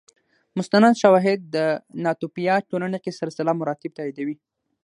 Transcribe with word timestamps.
مستند 0.57 0.93
شواهد 1.01 1.39
د 1.55 1.57
ناتوفیا 2.03 2.55
ټولنه 2.69 2.97
کې 3.03 3.17
سلسله 3.21 3.51
مراتب 3.59 3.91
تاییدوي 3.97 4.35